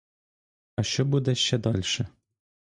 [0.75, 2.07] А що буде ще дальше?